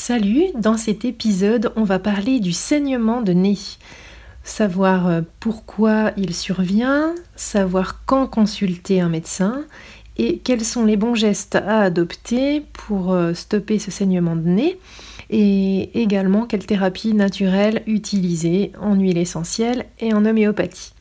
Salut, 0.00 0.44
dans 0.54 0.76
cet 0.76 1.04
épisode, 1.04 1.72
on 1.74 1.82
va 1.82 1.98
parler 1.98 2.38
du 2.38 2.52
saignement 2.52 3.20
de 3.20 3.32
nez. 3.32 3.58
Savoir 4.44 5.08
euh, 5.08 5.22
pourquoi 5.40 6.12
il 6.16 6.34
survient, 6.34 7.16
savoir 7.34 8.04
quand 8.06 8.28
consulter 8.28 9.00
un 9.00 9.08
médecin 9.08 9.64
et 10.16 10.38
quels 10.38 10.64
sont 10.64 10.84
les 10.84 10.96
bons 10.96 11.16
gestes 11.16 11.56
à 11.56 11.80
adopter 11.80 12.62
pour 12.72 13.12
euh, 13.12 13.34
stopper 13.34 13.80
ce 13.80 13.90
saignement 13.90 14.36
de 14.36 14.48
nez 14.48 14.78
et 15.30 16.00
également 16.00 16.46
quelle 16.46 16.64
thérapie 16.64 17.12
naturelle 17.12 17.82
utiliser 17.86 18.70
en 18.80 18.94
huile 18.94 19.18
essentielle 19.18 19.84
et 19.98 20.14
en 20.14 20.24
homéopathie. 20.24 20.92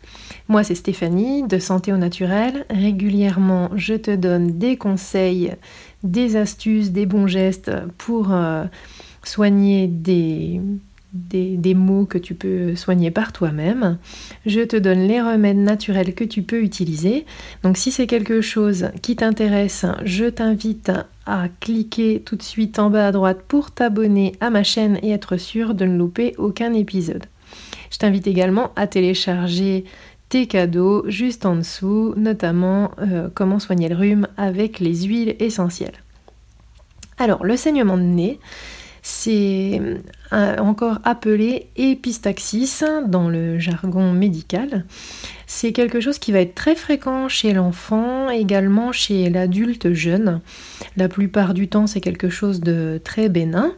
Moi, 0.50 0.64
c'est 0.64 0.76
Stéphanie 0.76 1.44
de 1.44 1.60
Santé 1.60 1.92
au 1.92 1.98
Naturel. 1.98 2.66
Régulièrement, 2.70 3.70
je 3.76 3.96
te 3.96 4.16
donne 4.16 4.58
des 4.58 4.78
conseils, 4.78 5.54
des 6.04 6.38
astuces, 6.38 6.92
des 6.92 7.06
bons 7.06 7.28
gestes 7.28 7.72
pour 7.98 8.32
euh, 8.32 8.64
soigner 9.24 9.88
des, 9.88 10.62
des, 11.12 11.58
des, 11.58 11.74
mots 11.74 12.06
que 12.06 12.18
tu 12.18 12.34
peux 12.34 12.78
soigner 12.78 13.12
par 13.12 13.34
toi-même. 13.34 13.98
Je 14.46 14.62
te 14.62 14.78
donne 14.78 15.00
les 15.00 15.22
remèdes 15.22 15.58
naturels 15.58 16.16
que 16.16 16.24
tu 16.24 16.44
peux 16.44 16.64
utiliser. 16.64 17.26
Donc 17.64 17.76
si 17.76 17.92
c'est 17.92 18.08
quelque 18.08 18.40
chose 18.40 18.88
qui 19.02 19.18
t'intéresse, 19.18 19.86
je 20.06 20.26
t'invite 20.26 20.94
à 21.26 21.50
cliquer 21.60 22.22
tout 22.26 22.38
de 22.38 22.44
suite 22.44 22.80
en 22.80 22.90
bas 22.90 23.08
à 23.08 23.12
droite 23.12 23.42
pour 23.50 23.72
t'abonner 23.72 24.32
à 24.40 24.50
ma 24.50 24.64
chaîne 24.64 24.98
et 25.04 25.12
être 25.12 25.36
sûr 25.36 25.74
de 25.74 25.84
ne 25.84 25.98
louper 25.98 26.36
aucun 26.38 26.74
épisode. 26.74 27.26
Je 27.92 27.98
t'invite 27.98 28.28
également 28.28 28.72
à 28.76 28.88
télécharger 28.88 29.86
tes 30.30 30.48
cadeaux 30.48 31.04
juste 31.08 31.46
en 31.46 31.56
dessous, 31.56 32.14
notamment 32.18 32.92
euh, 33.00 33.30
comment 33.34 33.60
soigner 33.60 33.90
le 33.90 33.96
rhume 33.96 34.28
avec 34.38 34.80
les 34.80 35.04
huiles 35.04 35.36
essentielles. 35.40 36.04
Alors, 37.18 37.44
le 37.44 37.58
saignement 37.58 37.98
de 37.98 38.04
nez, 38.04 38.40
c'est 39.02 39.82
euh, 40.34 40.58
encore 40.58 41.00
appelé 41.06 41.70
épistaxis 41.78 42.84
dans 43.08 43.30
le 43.30 43.58
jargon 43.58 44.12
médical. 44.12 44.86
C'est 45.46 45.72
quelque 45.72 46.02
chose 46.02 46.20
qui 46.20 46.34
va 46.34 46.42
être 46.42 46.56
très 46.56 46.76
fréquent 46.76 47.30
chez 47.30 47.54
l'enfant, 47.54 48.30
également 48.30 48.92
chez 48.92 49.30
l'adulte 49.30 49.94
jeune. 49.94 50.42
La 50.98 51.08
plupart 51.08 51.54
du 51.54 51.70
temps, 51.70 51.88
c'est 51.88 52.02
quelque 52.02 52.30
chose 52.30 52.60
de 52.60 53.00
très 53.02 53.30
bénin. 53.30 53.74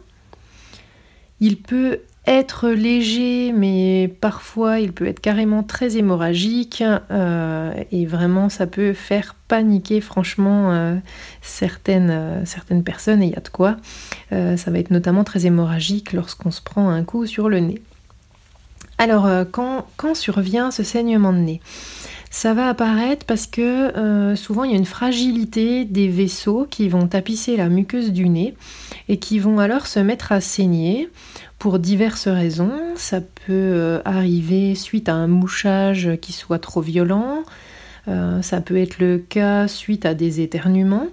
Il 1.38 1.58
peut 1.58 2.00
être 2.26 2.68
léger, 2.68 3.52
mais 3.52 4.14
parfois 4.20 4.78
il 4.78 4.92
peut 4.92 5.06
être 5.06 5.20
carrément 5.20 5.62
très 5.62 5.96
hémorragique 5.96 6.84
euh, 7.10 7.72
et 7.90 8.04
vraiment 8.04 8.48
ça 8.48 8.66
peut 8.66 8.92
faire 8.92 9.34
paniquer 9.48 10.00
franchement 10.00 10.72
euh, 10.72 10.96
certaines, 11.40 12.10
euh, 12.10 12.44
certaines 12.44 12.84
personnes 12.84 13.22
et 13.22 13.26
il 13.26 13.32
y 13.32 13.36
a 13.36 13.40
de 13.40 13.48
quoi. 13.48 13.76
ça 14.30 14.70
va 14.70 14.78
être 14.78 14.90
notamment 14.90 15.24
très 15.24 15.46
hémorragique 15.46 16.12
lorsqu'on 16.12 16.50
se 16.50 16.60
prend 16.60 16.90
un 16.90 17.04
coup 17.04 17.26
sur 17.26 17.48
le 17.48 17.60
nez. 17.60 17.80
Alors 18.98 19.28
quand, 19.50 19.86
quand 19.96 20.14
survient 20.14 20.70
ce 20.70 20.82
saignement 20.82 21.32
de 21.32 21.38
nez? 21.38 21.60
Ça 22.30 22.54
va 22.54 22.68
apparaître 22.68 23.26
parce 23.26 23.46
que 23.46 24.34
souvent 24.36 24.62
il 24.64 24.70
y 24.70 24.74
a 24.74 24.78
une 24.78 24.84
fragilité 24.84 25.84
des 25.84 26.08
vaisseaux 26.08 26.66
qui 26.70 26.88
vont 26.88 27.08
tapisser 27.08 27.56
la 27.56 27.68
muqueuse 27.68 28.12
du 28.12 28.28
nez 28.28 28.54
et 29.08 29.18
qui 29.18 29.40
vont 29.40 29.58
alors 29.58 29.88
se 29.88 29.98
mettre 29.98 30.30
à 30.30 30.40
saigner 30.40 31.08
pour 31.60 31.78
diverses 31.78 32.26
raisons. 32.26 32.72
Ça 32.96 33.20
peut 33.20 33.50
euh, 33.50 34.00
arriver 34.04 34.74
suite 34.74 35.08
à 35.08 35.14
un 35.14 35.26
mouchage 35.26 36.10
qui 36.20 36.32
soit 36.32 36.58
trop 36.58 36.80
violent. 36.80 37.42
Euh, 38.08 38.40
ça 38.40 38.62
peut 38.62 38.78
être 38.78 38.98
le 38.98 39.18
cas 39.18 39.68
suite 39.68 40.06
à 40.06 40.14
des 40.14 40.40
éternuements. 40.40 41.06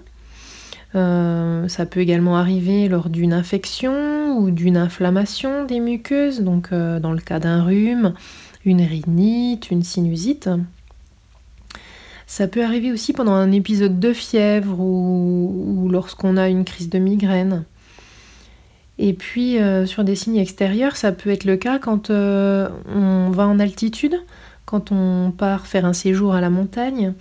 Euh, 0.94 1.68
ça 1.68 1.84
peut 1.84 2.00
également 2.00 2.38
arriver 2.38 2.88
lors 2.88 3.10
d'une 3.10 3.34
infection 3.34 4.38
ou 4.38 4.50
d'une 4.50 4.78
inflammation 4.78 5.66
des 5.66 5.80
muqueuses, 5.80 6.40
donc 6.40 6.72
dans 6.72 7.12
le 7.12 7.20
cas 7.20 7.40
d'un 7.40 7.62
rhume, 7.62 8.14
une 8.64 8.80
rhinite, 8.80 9.70
une 9.70 9.82
sinusite. 9.82 10.48
Ça 12.28 12.46
peut 12.46 12.62
arriver 12.62 12.92
aussi 12.92 13.14
pendant 13.14 13.32
un 13.32 13.50
épisode 13.50 13.98
de 13.98 14.12
fièvre 14.12 14.78
ou 14.78 15.88
lorsqu'on 15.90 16.36
a 16.36 16.48
une 16.48 16.66
crise 16.66 16.90
de 16.90 16.98
migraine. 16.98 17.64
Et 18.98 19.14
puis 19.14 19.58
euh, 19.58 19.86
sur 19.86 20.04
des 20.04 20.14
signes 20.14 20.36
extérieurs, 20.36 20.96
ça 20.96 21.10
peut 21.10 21.30
être 21.30 21.44
le 21.44 21.56
cas 21.56 21.78
quand 21.78 22.10
euh, 22.10 22.68
on 22.94 23.30
va 23.30 23.48
en 23.48 23.58
altitude, 23.58 24.16
quand 24.66 24.92
on 24.92 25.30
part 25.30 25.66
faire 25.66 25.86
un 25.86 25.94
séjour 25.94 26.34
à 26.34 26.42
la 26.42 26.50
montagne, 26.50 27.14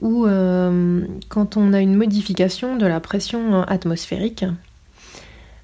ou 0.00 0.26
euh, 0.26 1.04
quand 1.28 1.58
on 1.58 1.74
a 1.74 1.80
une 1.80 1.94
modification 1.94 2.76
de 2.76 2.86
la 2.86 3.00
pression 3.00 3.62
atmosphérique. 3.62 4.46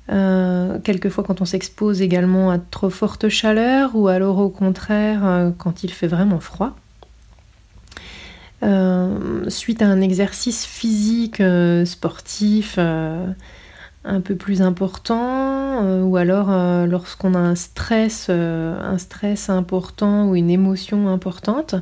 quelquefois 0.09 1.25
quand 1.25 1.41
on 1.41 1.47
s'expose 1.47 2.03
également 2.03 2.51
à 2.51 2.59
trop 2.59 2.91
forte 2.91 3.31
chaleur, 3.31 3.97
ou 3.97 4.09
alors 4.09 4.41
au 4.41 4.51
contraire 4.51 5.53
quand 5.57 5.85
il 5.85 5.91
fait 5.91 6.07
vraiment 6.07 6.41
froid. 6.41 6.77
Suite 9.49 9.83
à 9.83 9.87
un 9.87 10.01
exercice 10.01 10.65
physique 10.65 11.43
sportif 11.85 12.79
un 14.05 14.21
peu 14.21 14.37
plus 14.37 14.63
important 14.63 15.83
euh, 15.83 16.03
ou 16.03 16.17
alors 16.17 16.51
euh, 16.51 16.87
lorsqu'on 16.87 17.35
a 17.35 17.39
un 17.39 17.55
stress, 17.55 18.27
euh, 18.29 18.79
un 18.81 18.99
stress 18.99 19.49
important 19.49 20.29
ou 20.29 20.37
une 20.37 20.51
émotion 20.51 21.09
importante. 21.09 21.75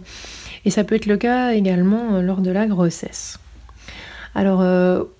Et 0.65 0.71
ça 0.71 0.85
peut 0.85 0.95
être 0.95 1.07
le 1.07 1.17
cas 1.17 1.53
également 1.53 2.21
lors 2.21 2.41
de 2.41 2.51
la 2.51 2.67
grossesse. 2.67 3.39
Alors, 4.35 4.65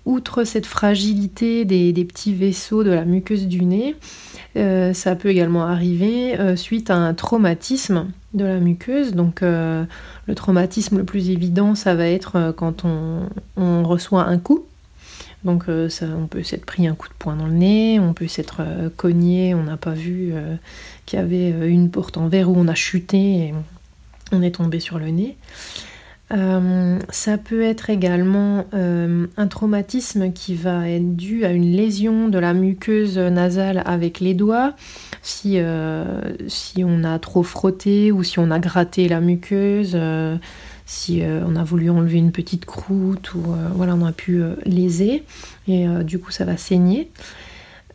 outre 0.05 0.43
cette 0.43 0.65
fragilité 0.65 1.65
des, 1.65 2.05
petits 2.05 2.33
vaisseaux 2.33 2.83
de 2.83 2.89
la 2.89 3.05
muqueuse 3.05 3.45
du 3.45 3.63
nez, 3.63 3.95
ça 4.55 5.15
peut 5.15 5.29
également 5.29 5.67
arriver 5.67 6.35
suite 6.55 6.89
à 6.89 6.95
un 6.95 7.13
traumatisme 7.13 8.07
de 8.33 8.45
la 8.45 8.59
muqueuse. 8.59 9.13
Donc, 9.13 9.41
le 9.41 9.87
traumatisme 10.35 10.97
le 10.97 11.03
plus 11.03 11.29
évident, 11.29 11.75
ça 11.75 11.95
va 11.95 12.07
être 12.07 12.53
quand 12.57 12.83
on, 12.85 13.83
reçoit 13.83 14.25
un 14.25 14.37
coup 14.37 14.65
donc 15.43 15.65
euh, 15.67 15.89
on 16.01 16.27
peut 16.27 16.43
s'être 16.43 16.65
pris 16.65 16.87
un 16.87 16.95
coup 16.95 17.09
de 17.09 17.13
poing 17.13 17.35
dans 17.35 17.47
le 17.47 17.53
nez, 17.53 17.99
on 17.99 18.13
peut 18.13 18.27
s'être 18.27 18.57
euh, 18.61 18.89
cogné, 18.95 19.53
on 19.53 19.63
n'a 19.63 19.77
pas 19.77 19.93
vu 19.93 20.31
euh, 20.33 20.55
qu'il 21.05 21.19
y 21.19 21.21
avait 21.21 21.49
une 21.69 21.89
porte 21.89 22.17
en 22.17 22.27
verre 22.27 22.49
où 22.49 22.55
on 22.57 22.67
a 22.67 22.75
chuté 22.75 23.17
et 23.17 23.53
on 24.31 24.41
est 24.41 24.55
tombé 24.55 24.79
sur 24.79 24.99
le 24.99 25.09
nez. 25.09 25.35
Ça 26.29 27.37
peut 27.37 27.61
être 27.61 27.91
également 27.91 28.65
un 28.71 29.47
traumatisme 29.47 30.31
qui 30.31 30.55
va 30.55 30.89
être 30.89 31.15
dû 31.15 31.45
à 31.45 31.51
une 31.51 31.71
lésion 31.75 32.27
de 32.27 32.39
la 32.39 32.53
muqueuse 32.53 33.19
nasale 33.19 33.83
avec 33.85 34.19
les 34.19 34.33
doigts, 34.33 34.73
si, 35.21 35.59
si 36.47 36.83
on 36.83 37.03
a 37.03 37.19
trop 37.19 37.43
frotté 37.43 38.11
ou 38.11 38.23
si 38.23 38.39
on 38.39 38.49
a 38.49 38.59
gratté 38.59 39.07
la 39.07 39.21
muqueuse 39.21 39.95
si 40.85 41.21
euh, 41.21 41.41
on 41.47 41.55
a 41.55 41.63
voulu 41.63 41.89
enlever 41.89 42.17
une 42.17 42.31
petite 42.31 42.65
croûte 42.65 43.33
ou 43.33 43.39
euh, 43.39 43.69
voilà, 43.73 43.95
on 43.95 44.05
a 44.05 44.11
pu 44.11 44.41
euh, 44.41 44.55
léser 44.65 45.23
et 45.67 45.85
du 46.03 46.19
coup 46.19 46.31
ça 46.31 46.45
va 46.45 46.57
saigner. 46.57 47.09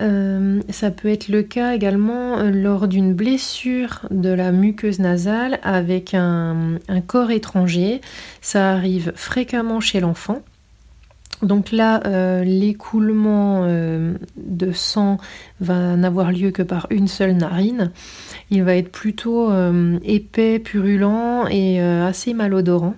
Ça 0.01 0.91
peut 0.91 1.09
être 1.09 1.29
le 1.29 1.43
cas 1.43 1.75
également 1.75 2.43
lors 2.43 2.87
d'une 2.89 3.15
blessure 3.15 4.07
de 4.11 4.31
la 4.31 4.53
muqueuse 4.53 5.01
nasale 5.01 5.59
avec 5.63 6.15
un 6.15 6.79
corps 7.07 7.31
étranger. 7.31 8.01
Ça 8.41 8.73
arrive 8.73 9.13
fréquemment 9.17 9.81
chez 9.81 10.01
l'enfant. 10.01 10.43
Donc 11.43 11.71
là, 11.71 12.03
euh, 12.07 12.43
l'écoulement 12.43 13.63
euh, 13.65 14.15
de 14.37 14.73
sang 14.73 15.19
va 15.61 15.97
n'avoir 15.97 16.33
lieu 16.33 16.51
que 16.51 16.63
par 16.63 16.87
une 16.91 17.07
seule 17.07 17.37
narine. 17.37 17.93
Il 18.51 18.65
va 18.65 18.75
être 18.75 18.91
plutôt 18.91 19.51
euh, 19.51 19.99
épais, 20.03 20.59
purulent 20.59 21.47
et 21.51 21.81
assez 21.81 22.35
malodorant. 22.35 22.95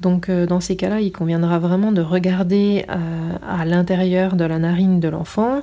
Donc 0.00 0.30
dans 0.30 0.60
ces 0.60 0.76
cas-là, 0.76 1.00
il 1.00 1.12
conviendra 1.12 1.58
vraiment 1.58 1.92
de 1.92 2.00
regarder 2.00 2.84
à 2.88 3.64
l'intérieur 3.64 4.36
de 4.36 4.44
la 4.44 4.58
narine 4.58 5.00
de 5.00 5.08
l'enfant, 5.08 5.62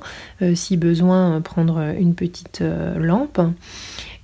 si 0.54 0.76
besoin 0.76 1.40
prendre 1.40 1.80
une 1.98 2.14
petite 2.14 2.62
lampe. 2.96 3.40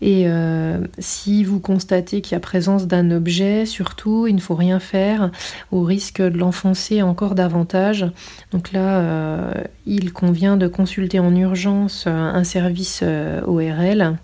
Et 0.02 0.24
euh, 0.26 0.78
si 0.98 1.44
vous 1.44 1.60
constatez 1.60 2.22
qu'il 2.22 2.32
y 2.32 2.34
a 2.34 2.40
présence 2.40 2.88
d'un 2.88 3.12
objet, 3.12 3.66
surtout, 3.66 4.26
il 4.26 4.34
ne 4.34 4.40
faut 4.40 4.56
rien 4.56 4.80
faire 4.80 5.30
au 5.70 5.82
risque 5.84 6.20
de 6.20 6.36
l'enfoncer 6.36 7.02
encore 7.02 7.36
davantage. 7.36 8.06
Donc 8.50 8.72
là, 8.72 8.98
euh, 8.98 9.54
il 9.86 10.12
convient 10.12 10.56
de 10.56 10.66
consulter 10.66 11.20
en 11.20 11.34
urgence 11.36 12.08
un 12.08 12.42
service 12.42 13.00
euh, 13.04 13.42
ORL 13.46 14.16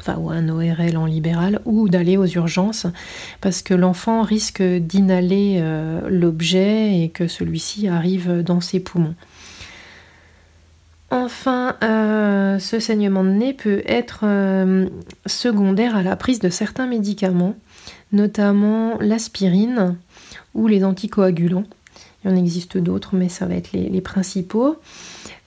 enfin 0.00 0.16
ou 0.18 0.30
un 0.30 0.48
ORL 0.48 0.96
en 0.96 1.06
libéral, 1.06 1.60
ou 1.64 1.88
d'aller 1.88 2.16
aux 2.16 2.26
urgences, 2.26 2.86
parce 3.40 3.62
que 3.62 3.74
l'enfant 3.74 4.22
risque 4.22 4.62
d'inhaler 4.62 5.62
l'objet 6.08 7.00
et 7.00 7.08
que 7.08 7.28
celui-ci 7.28 7.88
arrive 7.88 8.42
dans 8.42 8.60
ses 8.60 8.80
poumons. 8.80 9.14
Enfin, 11.10 11.76
euh, 11.84 12.58
ce 12.58 12.80
saignement 12.80 13.22
de 13.22 13.30
nez 13.30 13.54
peut 13.54 13.82
être 13.86 14.20
euh, 14.24 14.88
secondaire 15.24 15.94
à 15.96 16.02
la 16.02 16.16
prise 16.16 16.40
de 16.40 16.48
certains 16.48 16.86
médicaments, 16.86 17.54
notamment 18.12 18.98
l'aspirine 19.00 19.96
ou 20.54 20.66
les 20.66 20.84
anticoagulants. 20.84 21.66
Il 22.26 22.32
en 22.32 22.36
existe 22.36 22.76
d'autres, 22.76 23.14
mais 23.14 23.28
ça 23.28 23.46
va 23.46 23.54
être 23.54 23.70
les, 23.72 24.00
principaux. 24.00 24.76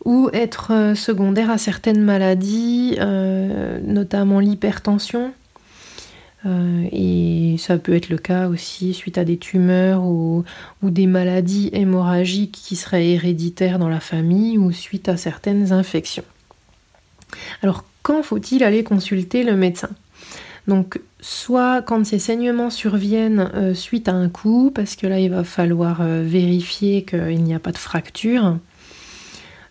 ou 0.06 0.30
être 0.32 0.72
euh, 0.72 0.96
secondaire 0.96 1.50
à 1.50 1.58
certaines 1.58 2.02
maladies, 2.02 2.96
euh, 3.00 3.80
notamment 3.84 4.40
l'hypertension. 4.40 5.34
Euh, 6.46 6.88
et 6.94 7.58
ça 7.58 7.78
peut 7.78 7.94
être 7.94 8.08
le 8.08 8.18
cas 8.18 8.48
aussi 8.48 8.94
suite 8.94 9.18
à 9.18 9.26
des 9.26 9.38
tumeurs 9.38 10.04
ou, 10.06 10.46
des 10.82 11.06
maladies 11.06 11.70
hémorragiques 11.74 12.58
qui 12.64 12.78
seraient 12.78 13.10
héréditaires 13.10 13.78
dans 13.78 13.90
la 13.90 14.00
famille 14.00 14.58
ou 14.58 14.72
suite 14.72 15.10
à 15.10 15.18
certaines 15.18 15.74
infections. 15.74 16.24
Alors 17.62 17.84
quand 18.04 18.24
faut-il 18.24 18.64
aller 18.64 18.86
consulter 18.86 19.44
le 19.44 19.58
médecin? 19.58 19.90
Donc, 20.70 21.02
soit 21.20 21.82
quand 21.82 22.06
ces 22.06 22.20
saignements 22.20 22.70
surviennent 22.70 23.74
suite 23.74 24.08
à 24.08 24.14
un 24.14 24.30
coup, 24.30 24.72
parce 24.74 24.96
que 24.96 25.06
là, 25.06 25.20
il 25.20 25.30
va 25.30 25.44
falloir 25.44 26.02
vérifier 26.04 27.04
qu'il 27.04 27.44
n'y 27.44 27.54
a 27.54 27.60
pas 27.60 27.74
de 27.74 27.78
fracture, 27.78 28.56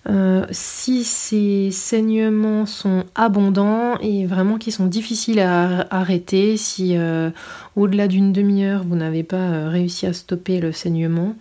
euh, 0.09 0.47
si 0.51 1.05
ces 1.05 1.71
saignements 1.71 2.65
sont 2.65 3.05
abondants 3.15 3.99
et 3.99 4.25
vraiment 4.25 4.57
qui 4.57 4.73
sont 4.73 4.87
difficiles 4.87 5.41
à 5.41 5.87
arrêter, 5.95 6.57
si 6.57 6.97
euh, 6.97 7.31
au-delà 7.77 8.09
d'une 8.09 8.33
demi-heure 8.33 8.85
vous 8.85 8.97
n'avez 8.97 9.23
pas 9.23 9.37
euh, 9.37 9.69
réussi 9.69 10.07
à 10.07 10.15
stopper 10.15 10.61
le 10.61 10.73
saignement, 10.73 11.35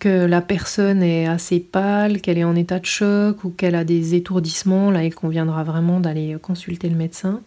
que 0.00 0.24
la 0.24 0.40
personne 0.40 1.00
est 1.02 1.26
assez 1.26 1.60
pâle, 1.60 2.20
qu'elle 2.20 2.38
est 2.38 2.44
en 2.44 2.56
état 2.56 2.80
de 2.80 2.86
choc 2.86 3.44
ou 3.44 3.50
qu'elle 3.50 3.76
a 3.76 3.84
des 3.84 4.16
étourdissements, 4.16 4.90
là 4.90 5.04
il 5.04 5.14
conviendra 5.14 5.62
vraiment 5.62 6.00
d'aller 6.00 6.36
consulter 6.42 6.88
le 6.88 6.96
médecin. 6.96 7.40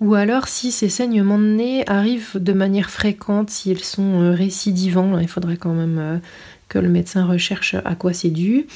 Ou 0.00 0.14
alors 0.14 0.46
si 0.46 0.72
ces 0.72 0.90
saignements 0.90 1.38
de 1.38 1.44
nez 1.44 1.88
arrivent 1.88 2.36
de 2.36 2.52
manière 2.52 2.90
fréquente, 2.90 3.48
s'ils 3.48 3.82
sont 3.82 4.34
récidivants, 4.34 5.18
il 5.18 5.28
faudrait 5.28 5.56
quand 5.56 5.72
même 5.72 6.20
que 6.68 6.78
le 6.78 6.88
médecin 6.88 7.24
recherche 7.24 7.76
à 7.84 7.94
quoi 7.94 8.12
c'est 8.12 8.30
dû. 8.30 8.66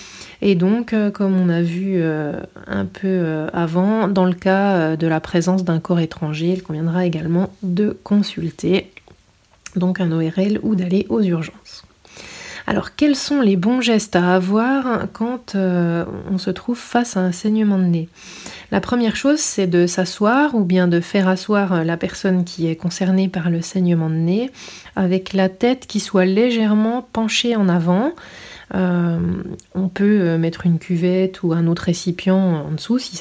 Et 0.42 0.54
donc, 0.54 0.92
euh, 0.92 1.10
comme 1.10 1.36
on 1.36 1.48
a 1.48 1.62
vu 1.62 1.94
euh, 1.96 2.40
un 2.66 2.86
peu 2.86 3.06
euh, 3.06 3.48
avant, 3.52 4.08
dans 4.08 4.24
le 4.24 4.32
cas 4.32 4.96
de 4.96 5.06
la 5.06 5.20
présence 5.20 5.64
d'un 5.64 5.80
corps 5.80 6.00
étranger, 6.00 6.52
il 6.52 6.62
conviendra 6.62 7.04
également 7.04 7.50
de 7.62 7.98
consulter 8.04 8.90
donc 9.76 10.00
un 10.00 10.12
ORL 10.12 10.58
ou 10.62 10.74
d'aller 10.74 11.06
aux 11.08 11.22
urgences. 11.22 11.84
Alors, 12.70 12.94
quels 12.94 13.16
sont 13.16 13.40
les 13.40 13.56
bons 13.56 13.80
gestes 13.80 14.14
à 14.14 14.32
avoir 14.32 15.08
quand 15.12 15.56
on 15.56 16.38
se 16.38 16.50
trouve 16.50 16.78
face 16.78 17.16
à 17.16 17.20
un 17.20 17.32
saignement 17.32 17.78
de 17.78 17.84
nez? 17.84 18.08
La 18.70 18.80
première 18.80 19.16
chose, 19.16 19.40
c'est 19.40 19.66
de 19.66 19.88
s'asseoir 19.88 20.54
ou 20.54 20.62
bien 20.62 20.86
de 20.86 21.00
faire 21.00 21.26
asseoir 21.26 21.84
la 21.84 21.96
personne 21.96 22.44
qui 22.44 22.68
est 22.68 22.76
concernée 22.76 23.26
par 23.26 23.50
le 23.50 23.60
saignement 23.60 24.08
de 24.08 24.14
nez 24.14 24.52
avec 24.94 25.32
la 25.32 25.48
tête 25.48 25.88
qui 25.88 25.98
soit 25.98 26.26
légèrement 26.26 27.02
penchée 27.12 27.56
en 27.56 27.68
avant. 27.68 28.12
Euh, 28.76 29.18
on 29.74 29.88
peut 29.88 30.20
euh, 30.20 30.38
mettre 30.38 30.64
une 30.64 30.78
cuvette 30.78 31.42
ou 31.42 31.52
un 31.52 31.66
autre 31.66 31.82
récipient 31.82 32.36
en 32.36 32.70
dessous 32.70 32.98
euh, 32.98 33.00
si 33.00 33.16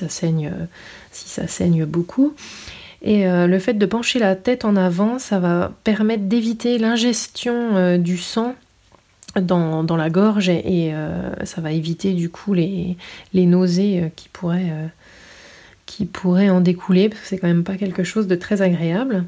ça 1.28 1.48
saigne 1.48 1.86
beaucoup. 1.86 2.36
Et 3.02 3.24
le 3.26 3.60
fait 3.60 3.76
de 3.76 3.86
pencher 3.86 4.20
la 4.20 4.36
tête 4.36 4.66
en 4.66 4.76
avant, 4.76 5.20
ça 5.20 5.40
va 5.40 5.72
permettre 5.86 6.24
d'éviter 6.24 6.78
l'ingestion 6.78 7.98
du 7.98 8.18
sang 8.18 8.56
dans, 9.36 9.98
la 9.98 10.10
gorge 10.10 10.50
et, 10.50 10.94
ça 11.44 11.62
va 11.62 11.72
éviter 11.72 12.14
du 12.14 12.30
coup 12.30 12.54
les, 12.54 12.98
nausées 13.34 14.12
qui 14.16 14.30
pourraient, 14.30 14.74
qui 15.86 16.06
pourraient 16.06 16.50
en 16.50 16.62
découler 16.62 17.10
parce 17.10 17.22
que 17.22 17.28
c'est 17.28 17.38
quand 17.38 17.48
même 17.48 17.64
pas 17.64 17.76
quelque 17.76 18.04
chose 18.04 18.28
de 18.28 18.36
très 18.36 18.62
agréable. 18.62 19.26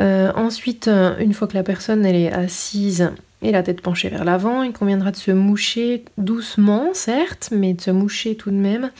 Euh, 0.00 0.32
ensuite, 0.34 0.88
euh, 0.88 1.16
une 1.18 1.32
fois 1.34 1.46
que 1.46 1.54
la 1.54 1.62
personne 1.62 2.04
elle 2.04 2.16
est 2.16 2.32
assise 2.32 3.12
et 3.44 3.52
la 3.52 3.62
tête 3.62 3.82
penchée 3.82 4.08
vers 4.08 4.24
l'avant, 4.24 4.62
il 4.62 4.72
conviendra 4.72 5.10
de 5.10 5.16
se 5.16 5.30
moucher 5.30 6.04
doucement, 6.18 6.88
certes, 6.94 7.50
mais 7.52 7.74
de 7.74 7.80
se 7.80 7.90
moucher 7.90 8.36
tout 8.36 8.50
de 8.50 8.56
même 8.56 8.90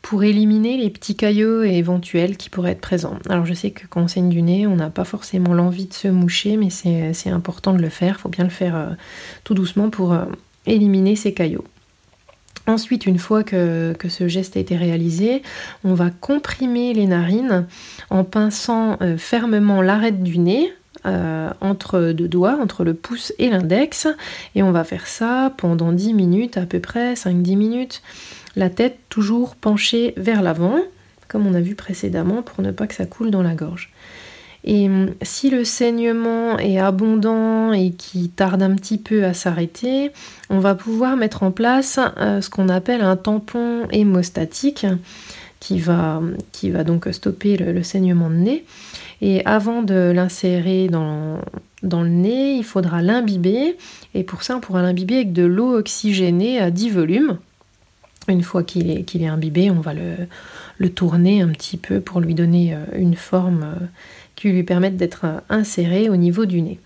pour 0.00 0.24
éliminer 0.24 0.78
les 0.78 0.90
petits 0.90 1.14
caillots 1.14 1.62
éventuels 1.62 2.36
qui 2.36 2.48
pourraient 2.48 2.72
être 2.72 2.80
présents. 2.80 3.18
Alors 3.28 3.44
je 3.44 3.54
sais 3.54 3.70
que 3.70 3.86
quand 3.86 4.00
on 4.00 4.08
saigne 4.08 4.30
du 4.30 4.40
nez, 4.40 4.66
on 4.66 4.76
n'a 4.76 4.90
pas 4.90 5.04
forcément 5.04 5.52
l'envie 5.52 5.86
de 5.86 5.92
se 5.92 6.08
moucher, 6.08 6.56
mais 6.56 6.70
c'est 6.70 7.30
important 7.30 7.74
de 7.74 7.82
le 7.82 7.90
faire, 7.90 8.16
il 8.18 8.22
faut 8.22 8.28
bien 8.30 8.44
le 8.44 8.50
faire 8.50 8.74
euh, 8.74 8.88
tout 9.44 9.54
doucement 9.54 9.90
pour 9.90 10.16
éliminer 10.66 11.14
ces 11.14 11.34
caillots. 11.34 11.66
Ensuite, 12.66 13.06
une 13.06 13.18
fois 13.18 13.42
que, 13.42 13.94
ce 14.08 14.28
geste 14.28 14.56
a 14.56 14.60
été 14.60 14.76
réalisé, 14.76 15.42
on 15.84 15.94
va 15.94 16.10
comprimer 16.10 16.94
les 16.94 17.06
narines 17.06 17.66
en 18.10 18.24
pinçant 18.24 18.96
euh, 19.02 19.16
fermement 19.16 19.82
l'arête 19.82 20.22
du 20.22 20.38
nez 20.38 20.72
euh, 21.06 21.50
entre 21.60 22.12
deux 22.12 22.28
doigts, 22.28 22.58
entre 22.60 22.84
le 22.84 22.94
pouce 22.94 23.32
et 23.38 23.50
l'index. 23.50 24.08
Et 24.54 24.62
on 24.62 24.72
va 24.72 24.84
faire 24.84 25.06
ça 25.06 25.52
pendant 25.56 25.92
10 25.92 26.14
minutes, 26.14 26.56
à 26.56 26.66
peu 26.66 26.80
près 26.80 27.14
5-10 27.14 27.56
minutes. 27.56 28.02
La 28.56 28.70
tête 28.70 28.98
toujours 29.08 29.54
penchée 29.54 30.14
vers 30.16 30.42
l'avant, 30.42 30.80
comme 31.28 31.46
on 31.46 31.54
a 31.54 31.60
vu 31.60 31.74
précédemment, 31.74 32.42
pour 32.42 32.62
ne 32.62 32.70
pas 32.70 32.86
que 32.86 32.94
ça 32.94 33.06
coule 33.06 33.30
dans 33.30 33.42
la 33.42 33.54
gorge. 33.54 33.92
Et 34.64 34.86
hum, 34.86 35.14
si 35.22 35.50
le 35.50 35.64
saignement 35.64 36.58
est 36.58 36.78
abondant 36.78 37.72
et 37.72 37.92
qui 37.92 38.28
tarde 38.28 38.62
un 38.62 38.74
petit 38.74 38.98
peu 38.98 39.24
à 39.24 39.34
s'arrêter, 39.34 40.10
on 40.50 40.58
va 40.58 40.74
pouvoir 40.74 41.16
mettre 41.16 41.42
en 41.42 41.50
place 41.50 41.98
euh, 42.18 42.40
ce 42.40 42.50
qu'on 42.50 42.68
appelle 42.68 43.00
un 43.00 43.16
tampon 43.16 43.86
hémostatique 43.90 44.86
qui 45.60 45.78
va, 45.78 46.20
qui 46.52 46.70
va 46.70 46.84
donc 46.84 47.08
stopper 47.12 47.56
le, 47.56 47.82
saignement 47.82 48.30
de 48.30 48.34
nez. 48.34 48.64
Et 49.22 49.44
avant 49.44 49.82
de 49.82 50.12
l'insérer 50.14 50.88
dans, 50.88 51.40
le 51.82 52.08
nez, 52.08 52.56
il 52.56 52.64
faudra 52.64 53.02
l'imbiber. 53.02 53.76
Et 54.14 54.24
pour 54.24 54.42
ça, 54.42 54.56
on 54.56 54.60
pourra 54.60 54.82
l'imbiber 54.82 55.16
avec 55.16 55.32
de 55.32 55.44
l'eau 55.44 55.76
oxygénée 55.76 56.58
à 56.58 56.70
10 56.70 56.90
volumes. 56.90 57.38
Une 58.28 58.42
fois 58.42 58.62
qu'il 58.62 58.90
est, 58.90 59.14
est 59.14 59.26
imbibé, 59.26 59.70
on 59.70 59.80
va 59.80 59.94
le, 59.94 60.14
le, 60.78 60.90
tourner 60.90 61.42
un 61.42 61.48
petit 61.48 61.76
peu 61.76 62.00
pour 62.00 62.20
lui 62.20 62.34
donner 62.34 62.74
euh, 62.74 62.84
une 62.94 63.16
forme 63.16 63.62
euh, 63.62 63.86
qui 64.36 64.50
lui 64.50 64.62
permettent 64.62 64.96
d'être 64.96 65.26
insérés 65.48 66.08
au 66.08 66.16
niveau 66.16 66.46
du 66.46 66.62
nez. 66.62 66.78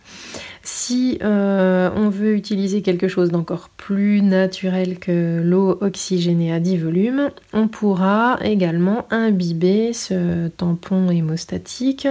Si 0.66 1.18
euh, 1.22 1.90
on 1.94 2.08
veut 2.08 2.34
utiliser 2.34 2.80
quelque 2.80 3.06
chose 3.06 3.30
d'encore 3.30 3.68
plus 3.68 4.22
naturel 4.22 4.98
que 4.98 5.42
l'eau 5.42 5.76
oxygénée 5.82 6.54
à 6.54 6.58
10 6.58 6.78
volumes, 6.78 7.30
on 7.52 7.68
pourra 7.68 8.38
également 8.40 9.06
imbiber 9.10 9.92
ce 9.92 10.48
tampon 10.48 11.10
hémostatique 11.10 12.08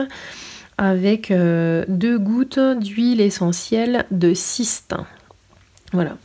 avec 0.77 1.31
euh, 1.31 1.83
deux 1.87 2.19
gouttes 2.19 2.59
d'huile 2.59 3.21
essentielle 3.21 4.05
de 4.11 4.35
cystin. 4.35 5.07
Voilà. 5.91 6.15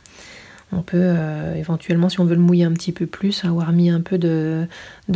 On 0.71 0.83
peut 0.83 0.97
euh, 1.01 1.55
éventuellement, 1.55 2.09
si 2.09 2.19
on 2.19 2.25
veut 2.25 2.35
le 2.35 2.41
mouiller 2.41 2.63
un 2.63 2.73
petit 2.73 2.91
peu 2.91 3.07
plus, 3.07 3.43
avoir 3.43 3.71
mis 3.71 3.89
un 3.89 4.01
peu 4.01 4.19
de, 4.19 4.67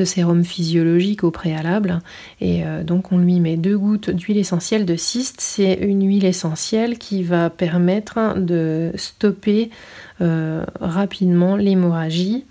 sérum 0.04 0.44
physiologique 0.44 1.24
au 1.24 1.32
préalable. 1.32 2.00
Et 2.42 2.66
euh, 2.66 2.84
donc 2.84 3.12
on 3.12 3.20
lui 3.20 3.40
met 3.40 3.56
deux 3.56 3.78
gouttes 3.78 4.10
d'huile 4.10 4.38
essentielle 4.38 4.86
de 4.86 4.96
cyste. 4.96 5.42
C'est 5.42 5.74
une 5.74 6.08
huile 6.08 6.26
essentielle 6.26 6.98
qui 6.98 7.24
va 7.24 7.50
permettre 7.52 8.36
de 8.38 8.92
stopper 8.96 9.70
euh, 10.22 10.66
rapidement 10.80 11.56
l'hémorragie. 11.56 12.46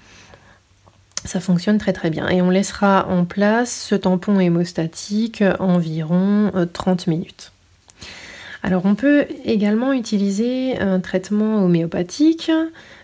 Ça 1.25 1.41
fonctionne 1.41 1.79
très 1.79 1.93
très 1.93 2.11
bien. 2.11 2.29
Et 2.29 2.41
on 2.41 2.51
laissera 2.51 3.09
en 3.09 3.25
place 3.25 3.87
ce 3.89 3.95
tampon 3.97 4.39
hémostatique 4.39 5.43
environ 5.59 6.53
30 6.73 7.09
minutes. 7.09 7.53
Alors 8.63 8.87
on 8.87 8.95
peut 8.95 9.27
également 9.45 9.93
utiliser 9.93 10.79
un 10.79 11.01
traitement 11.01 11.65
homéopathique. 11.65 12.51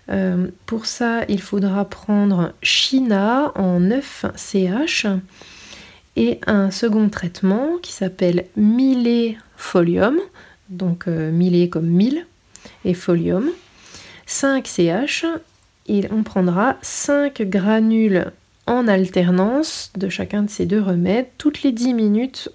Euh, 0.09 0.47
pour 0.65 0.85
ça, 0.85 1.25
il 1.27 1.41
faudra 1.41 1.85
prendre 1.85 2.53
China 2.61 3.51
en 3.55 3.79
9 3.81 4.25
CH 4.35 5.07
et 6.15 6.39
un 6.47 6.71
second 6.71 7.09
traitement 7.09 7.77
qui 7.81 7.91
s'appelle 7.91 8.45
Folium, 9.57 10.17
donc 10.69 11.07
euh, 11.07 11.67
comme 11.67 11.87
1000 11.87 12.25
et 12.85 12.93
Folium, 12.93 13.49
5 14.25 14.65
CH 14.65 15.25
et 15.87 16.07
on 16.11 16.23
prendra 16.23 16.77
5 16.81 17.41
granules 17.41 18.31
en 18.65 18.87
alternance 18.87 19.91
de 19.97 20.07
chacun 20.09 20.43
de 20.43 20.49
ces 20.49 20.65
deux 20.65 20.81
remèdes 20.81 21.27
toutes 21.37 21.63
les 21.63 21.71
10 21.71 21.93
minutes 21.93 22.49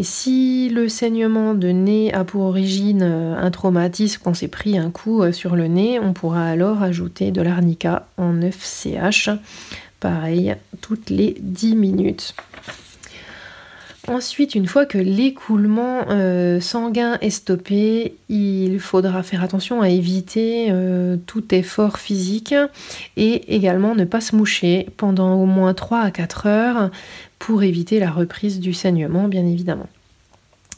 et 0.00 0.02
si 0.02 0.70
le 0.70 0.88
saignement 0.88 1.52
de 1.52 1.68
nez 1.68 2.10
a 2.14 2.24
pour 2.24 2.40
origine 2.44 3.02
euh, 3.02 3.36
un 3.36 3.50
traumatisme, 3.50 4.22
qu'on 4.22 4.32
s'est 4.32 4.48
pris 4.48 4.78
un 4.78 4.90
coup 4.90 5.22
euh, 5.22 5.30
sur 5.30 5.56
le 5.56 5.66
nez, 5.66 5.98
on 6.00 6.14
pourra 6.14 6.46
alors 6.46 6.82
ajouter 6.82 7.32
de 7.32 7.42
l'arnica 7.42 8.08
en 8.16 8.32
9CH, 8.32 9.36
pareil, 10.00 10.56
toutes 10.80 11.10
les 11.10 11.36
10 11.38 11.76
minutes. 11.76 12.34
Ensuite, 14.08 14.54
une 14.54 14.66
fois 14.66 14.86
que 14.86 14.98
l'écoulement 14.98 16.06
euh, 16.08 16.58
sanguin 16.58 17.18
est 17.20 17.30
stoppé, 17.30 18.16
il 18.28 18.80
faudra 18.80 19.22
faire 19.22 19.42
attention 19.42 19.82
à 19.82 19.90
éviter 19.90 20.72
tout 21.26 21.54
effort 21.54 21.98
physique 21.98 22.54
et 23.16 23.54
également 23.54 23.94
ne 23.94 24.04
pas 24.04 24.20
se 24.20 24.34
moucher 24.34 24.88
pendant 24.96 25.34
au 25.34 25.44
moins 25.44 25.74
3 25.74 26.00
à 26.00 26.10
4 26.10 26.46
heures 26.46 26.90
pour 27.38 27.62
éviter 27.62 27.98
la 27.98 28.10
reprise 28.10 28.58
du 28.58 28.72
saignement, 28.72 29.28
bien 29.28 29.46
évidemment. 29.46 29.88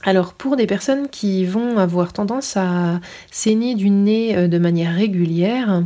Alors 0.04 0.34
pour 0.34 0.56
des 0.56 0.66
personnes 0.66 1.08
qui 1.08 1.44
vont 1.44 1.78
avoir 1.78 2.12
tendance 2.12 2.56
à 2.56 3.00
saigner 3.30 3.76
du 3.76 3.90
nez 3.90 4.36
euh, 4.36 4.48
de 4.48 4.58
manière 4.58 4.94
régulière, 4.94 5.84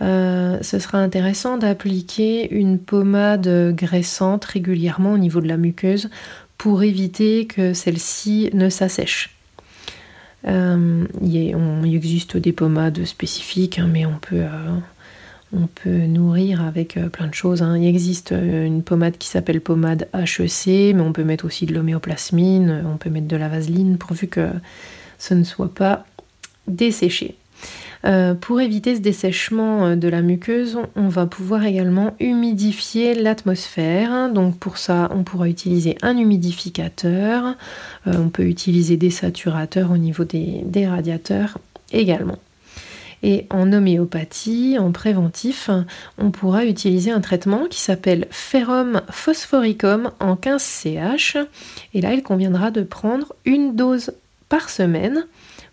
ce 0.00 0.78
sera 0.78 0.98
intéressant 0.98 1.58
d'appliquer 1.58 2.54
une 2.54 2.78
pommade 2.78 3.74
graissante 3.74 4.44
régulièrement 4.44 5.14
au 5.14 5.18
niveau 5.18 5.40
de 5.40 5.48
la 5.48 5.56
muqueuse 5.56 6.08
pour 6.58 6.82
éviter 6.82 7.46
que 7.46 7.72
celle-ci 7.72 8.50
ne 8.52 8.68
s'assèche. 8.68 9.30
il, 10.44 11.94
existe 11.94 12.36
des 12.36 12.52
pommades 12.52 13.04
spécifiques, 13.04 13.78
hein, 13.78 13.88
mais 13.90 14.04
on 14.04 14.18
peut, 14.18 14.44
on 15.52 15.66
peut 15.66 16.06
nourrir 16.06 16.62
avec 16.62 16.96
euh, 16.96 17.08
plein 17.08 17.26
de 17.26 17.34
choses. 17.34 17.62
Hein. 17.62 17.78
Il 17.78 17.86
existe 17.86 18.32
euh, 18.32 18.66
une 18.66 18.82
pommade 18.82 19.16
qui 19.16 19.28
s'appelle 19.28 19.60
pommade 19.60 20.08
HEC, 20.12 20.94
mais 20.94 21.00
on 21.00 21.12
peut 21.12 21.24
mettre 21.24 21.46
aussi 21.46 21.66
de 21.66 21.74
l'homéoplasmine, 21.74 22.70
euh, 22.70 22.82
on 22.86 22.96
peut 22.96 23.10
mettre 23.10 23.28
de 23.28 23.36
la 23.36 23.48
vaseline 23.48 23.96
pourvu 23.96 24.28
que 24.28 24.50
ce 25.18 25.34
ne 25.34 25.44
soit 25.44 25.72
pas 25.72 26.04
desséché. 26.66 27.36
Pour 28.40 28.60
éviter 28.60 28.94
ce 28.96 29.00
dessèchement 29.00 29.96
de 29.96 30.08
la 30.08 30.22
muqueuse, 30.22 30.78
on 30.96 31.08
va 31.08 31.26
pouvoir 31.26 31.64
également 31.64 32.14
humidifier 32.20 33.14
l'atmosphère. 33.14 34.30
Donc 34.32 34.58
pour 34.58 34.78
ça, 34.78 35.10
on 35.14 35.24
pourra 35.24 35.48
utiliser 35.48 35.96
un 36.02 36.16
humidificateur, 36.16 37.56
on 38.06 38.28
peut 38.28 38.44
utiliser 38.44 38.96
des 38.96 39.10
saturateurs 39.10 39.90
au 39.90 39.96
niveau 39.96 40.24
des 40.24 40.86
radiateurs 40.86 41.58
également. 41.92 42.38
Et 43.24 43.46
en 43.50 43.72
homéopathie, 43.72 44.76
en 44.78 44.92
préventif, 44.92 45.70
on 46.18 46.30
pourra 46.30 46.64
utiliser 46.64 47.10
un 47.10 47.20
traitement 47.20 47.66
qui 47.68 47.80
s'appelle 47.80 48.28
Ferrum 48.30 49.02
phosphoricum 49.10 50.12
en 50.20 50.36
15 50.36 50.62
CH. 50.62 51.36
Et 51.94 52.00
là, 52.00 52.14
il 52.14 52.22
conviendra 52.22 52.70
de 52.70 52.82
prendre 52.82 53.34
une 53.44 53.74
dose 53.74 54.12
par 54.48 54.70
semaine 54.70 55.26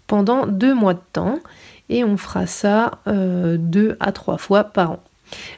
pendant 0.08 0.48
deux 0.48 0.74
mois 0.74 0.96
de 0.96 1.02
temps. 1.14 1.40
Et 1.90 2.04
on 2.04 2.18
fera 2.18 2.48
ça 2.48 3.00
euh, 3.08 3.58
deux 3.60 3.98
à 4.00 4.12
trois 4.12 4.38
fois 4.38 4.64
par 4.64 4.92
an. 4.92 5.04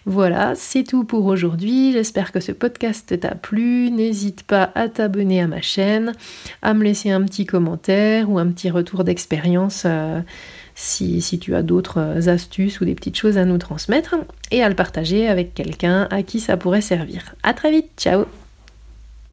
Voilà, 0.06 0.54
c'est 0.56 0.84
tout 0.84 1.04
pour 1.04 1.26
aujourd'hui. 1.26 1.92
J'espère 1.92 2.32
que 2.32 2.40
ce 2.40 2.52
podcast 2.52 3.20
t'a 3.20 3.36
plu. 3.36 3.92
N'hésite 3.92 4.44
pas 4.44 4.72
à 4.76 4.88
t'abonner 4.88 5.42
à 5.42 5.48
ma 5.48 5.62
chaîne, 5.62 6.14
à 6.62 6.74
me 6.74 6.84
laisser 6.84 7.12
un 7.12 7.24
petit 7.24 7.46
commentaire 7.46 8.30
ou 8.30 8.40
un 8.40 8.48
petit 8.48 8.70
retour 8.70 9.04
d'expérience. 9.04 9.84
Euh, 9.86 10.22
si, 10.76 11.40
tu 11.40 11.56
as 11.56 11.64
d'autres 11.64 12.30
astuces 12.30 12.82
ou 12.82 12.86
des 12.86 12.96
petites 12.96 13.18
choses 13.18 13.38
à 13.38 13.46
nous 13.46 13.58
transmettre 13.58 14.16
et 14.52 14.64
à 14.64 14.70
le 14.70 14.76
partager 14.76 15.28
avec 15.28 15.54
quelqu'un 15.54 16.08
à 16.12 16.24
qui 16.24 16.40
ça 16.40 16.56
pourrait 16.56 16.82
servir. 16.82 17.36
À 17.44 17.54
très 17.54 17.72
vite, 17.72 17.90
ciao 17.98 18.26